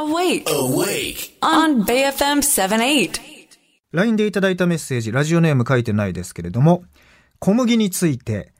[0.00, 0.44] Awake.
[0.46, 1.36] Awake.
[1.42, 3.20] On BFM 78.
[3.92, 6.84] LINE でいただいたメッセージ、ラジオネーム書いてないですけれども、
[7.38, 8.54] 小麦について、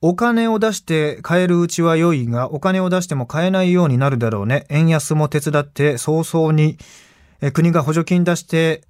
[0.00, 4.64] お金を出して買えるうちは良いが、お金を出しても買えないようになるだろうね。
[4.70, 6.78] 円安も手伝って早々に、
[7.42, 8.82] え国が補助金出して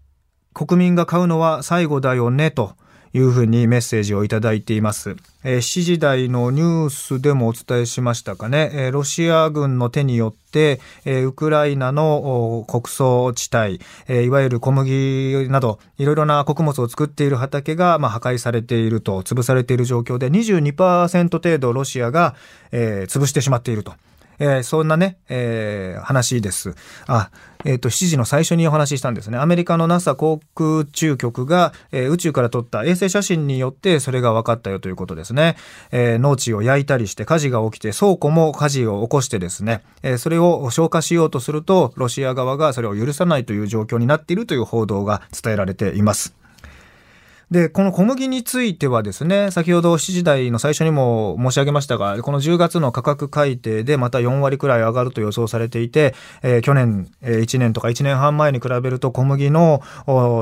[0.54, 2.76] 国民が買うのは最後だよね、と
[3.12, 5.16] いうふうにメッセージをいただいています。
[5.42, 8.70] えー、7時台のニュースでもお伝えしましたかね。
[8.72, 22.34] えー、ロシア軍の手によって、えー、ウクライナの穀倉地帯、えー、いわゆる小麦など、いろいろな穀物を作っている畑が、まあ、破壊されていると、潰されている状況で、22%程度ロシアが、
[22.70, 23.94] えー、潰してしまっていると。
[24.40, 26.74] えー、そんなね、えー、話です。
[27.06, 27.30] あ、
[27.64, 29.38] えっ、ー、と、7時の最初にお話ししたんですね。
[29.38, 35.56] アメリカの NASA 航空宇宙局が、えー、宇宙から撮った衛星写真によってそれが分かったよということですね。
[35.92, 46.39] えー、農地を焼いたりして火事が起きて倉庫も火事を起こしてですね、えー、それを消火しようとすると、ロシア側がそれを許さないという状況になっているという報道が伝えられています。
[47.50, 59.82] で、この小麦についてはですね、先ほど7時台の最初にも申し上げましたが、この10月の価格改定でまた4割くらい上がると予想されていて、えー、去年、えー、1年とか1年半前に比べると小麦の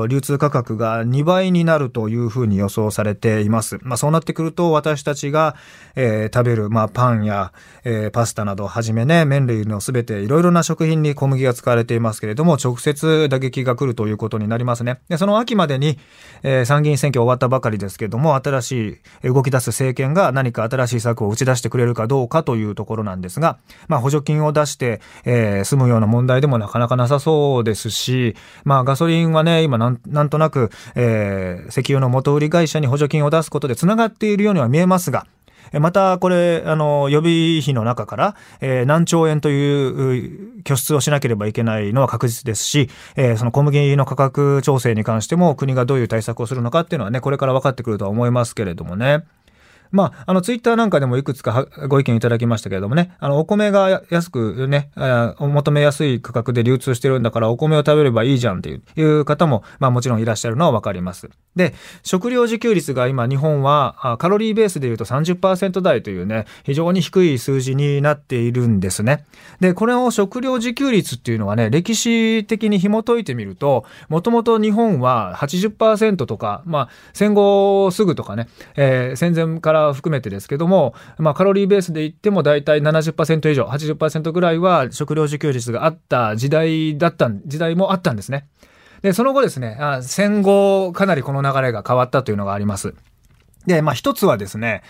[0.07, 3.79] 流通価格が2倍になるというふうに予想されています。
[3.81, 5.55] まあそうなってくると私たちが、
[5.95, 7.53] えー、食べる、まあパンや、
[7.85, 14.99] えー、パスタなどはじめね、麺類のすべていろいろな食品に小麦が使われていますけれども、直接打撃が来るということになりますね。
[15.09, 15.97] で、その秋までに、
[16.43, 35.25] えー、参議院選挙終わったばかりですけども、新しい動き出す政権が何か新しい策を打ち出してくれるかどうかというところなんですが、まあ補助金を出して、えー、済むような問題でもなかなかなさそうですし、まあガソリンはね、今なんなんとなく、えー、石油の元売り会社に補助金を出すことで繋がっているようには見えますが、
[35.73, 49.25] またこれ、あの、予備費の中から、えー、何兆円という拠出をしなければいけないのは確実ですし、えー、その小麦の価格調整に関しても国がどういう対策をするのかっていうのはね、これから分かってくるとは思いますけれどもね。
[49.91, 54.91] まあ、あの、ツイッターなんかでもいくつかご意見いただきましたけれどもね、あの、お米が安くね、
[55.39, 61.29] 求めやすい価格で流通してるんだから、お米を食べればいいじゃんっていう方も、まあもちろんいらっしゃるのはわかります。
[61.55, 61.73] で、
[62.03, 69.25] 食料自給率が今日本はカロリーベースで言うと30%台というね、非常に低い数字になっているんですね。
[69.59, 88.47] で、これを食料自給率っていうのはね、歴史的に紐解いてみると、もともと日本は80%とか、まあ戦後すぐとかね、えー、戦前から含めてですけども、まあ、カロリーベースで言っても大体70%以上、80%ぐらいは食料自給率があった時代だった、時代もあったんですね。
[89.01, 92.93] で、その後ですね、戦後かなりこの流れが変わったというのがあります。
[93.65, 94.83] で、まあ一つはですね、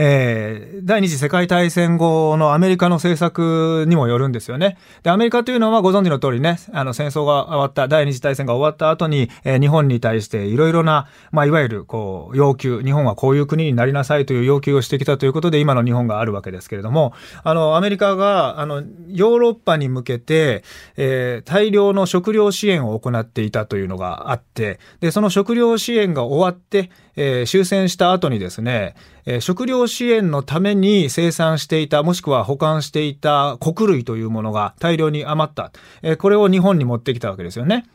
[0.00, 4.78] えー、第二次世界大戦後のアメリカの政策にもよるんですよね。
[5.02, 20.62] で、アメリカというのはご存知の通りね、あの戦争が終わった、第二次大戦が終わった後に、えー、日本に対していろいろな、まあ、いわゆる、こう、要求、日本はこういう国になりなさいという要求をしてきたということで、今の日本があるわけですけれども、あの、アメリカが、あの、ヨーロッパに向けて、
[20.96, 28.94] えー、大量の食料支援を行っていたというのがあって、で、その食料支援が終わって、えー、終戦した後にですね、
[29.26, 35.72] えー、食料支援のために生産していた、もしくは保管していた穀類というものが大量に余った。
[36.02, 37.86] えー、これを日本に持ってきたわけですよね。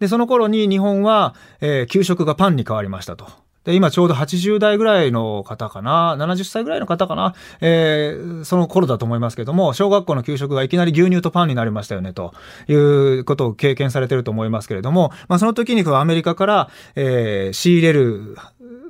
[0.00, 3.26] で、その頃に日本は、えー、給食がパンに変わりましたと。
[3.64, 12.34] で、今ちょうど80代ぐらいの方かな、70歳ぐらいの方かな、えー、その頃だと思いますけども、小学校の給食がいきなり牛乳とパンになりましたよね、と
[12.68, 18.36] いうことを経験されてると思いますけれども、まあその時にアメリカから、えー、仕入れる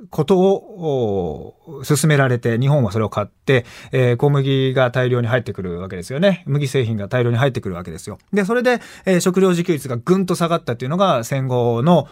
[0.09, 6.43] ことを進められて、日本はそれを買って、えー、小麦が大量に入ってくるわけですよね。
[6.45, 8.19] 麦製品が大量に入ってくるわけですよ。
[8.31, 12.07] で、それで、えー、食料自給率がぐんと下がったっていうのが戦後の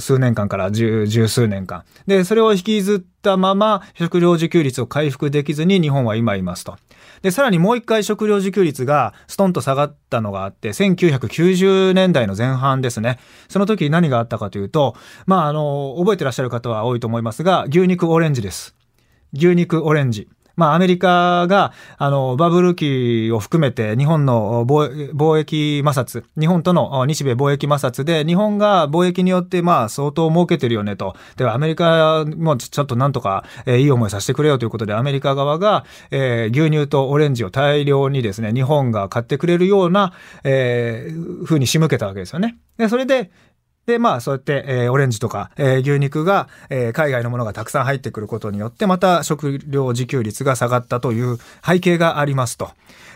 [0.00, 1.84] 数年間から十十数年間。
[2.06, 6.76] で、それを引きずったまま食料自給率を回復できずに日本は今いますと。
[7.22, 13.18] で、さらにもう一回食料自給率がストンと下がったのがあって、1990年代の前半ですね。
[13.48, 14.94] その時何があったかというと、
[15.26, 18.75] まあ、あの、覚えてらっしゃる方は多いと思いますが、牛肉オレンジです。
[19.32, 20.28] 牛肉オレンジ。
[20.56, 31.14] まあ、アメリカが、あの、バブル期を含めて、日本の貿易摩擦、日本との日米貿易摩擦で、日本が貿易によって、まあ、相当儲けてるよねと。
[31.36, 42.56] で、アメリカもちょっとなんとか、えー、いい思いさせてくれよということで、アメリカ側が、えー、牛乳とオレンジを大量にですね、日本が買ってくれるような、えー、風に仕向けたわけですよね。
[42.78, 43.30] で、それで、
[43.86, 52.70] で、まあ、そうやって、えー、オレンジとか、えー、牛肉が、えー、海外のものがたくさん入ってくることによって、また食料自給率が下がったという背景がありますと。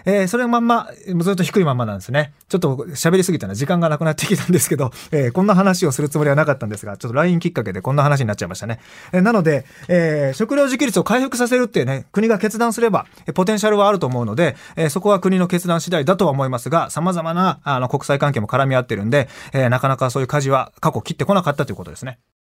[0.04, 0.88] えー、それまんま、
[1.18, 2.32] ずっと低いまんまなんですね。
[2.48, 8.80] ちょっと喋りすぎたら時間がなくなってきたんですけど、えー、こんな話をするつもりはなかったんですが、ちょっと LINE きっかけでこんな話になっちゃいましたね。
[9.12, 22.18] えー、なので、えー、食料自給率を回復させるってね、国が決断すれば、えポテンシャルはあると思うので、えー、そこは国の決断次第だとは思いますが、様々なあの国際関係も絡み合ってるんで、えー、なかなかそういう舵は過去切ってこなかったということですね。